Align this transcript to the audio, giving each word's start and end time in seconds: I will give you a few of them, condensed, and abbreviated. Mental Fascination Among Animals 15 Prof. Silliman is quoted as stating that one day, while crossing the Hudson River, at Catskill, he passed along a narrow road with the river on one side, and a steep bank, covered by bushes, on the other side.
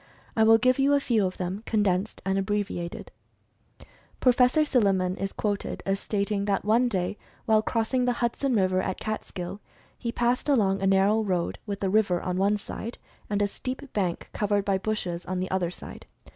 I 0.35 0.41
will 0.41 0.57
give 0.57 0.79
you 0.79 0.95
a 0.95 0.99
few 0.99 1.27
of 1.27 1.37
them, 1.37 1.61
condensed, 1.67 2.23
and 2.25 2.39
abbreviated. 2.39 3.11
Mental 4.25 4.31
Fascination 4.31 4.81
Among 4.81 4.89
Animals 4.89 5.19
15 5.19 5.19
Prof. 5.19 5.19
Silliman 5.21 5.23
is 5.23 5.31
quoted 5.63 5.83
as 5.85 5.99
stating 5.99 6.45
that 6.45 6.65
one 6.65 6.87
day, 6.87 7.19
while 7.45 7.61
crossing 7.61 8.05
the 8.05 8.13
Hudson 8.13 8.55
River, 8.55 8.81
at 8.81 8.99
Catskill, 8.99 9.61
he 9.95 10.11
passed 10.11 10.49
along 10.49 10.81
a 10.81 10.87
narrow 10.87 11.21
road 11.21 11.59
with 11.67 11.81
the 11.81 11.89
river 11.91 12.19
on 12.19 12.37
one 12.37 12.57
side, 12.57 12.97
and 13.29 13.43
a 13.43 13.47
steep 13.47 13.93
bank, 13.93 14.31
covered 14.33 14.65
by 14.65 14.79
bushes, 14.79 15.23
on 15.27 15.39
the 15.39 15.51
other 15.51 15.69
side. 15.69 16.07